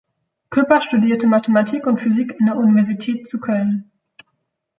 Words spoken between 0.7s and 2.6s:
studierte Mathematik und Physik an der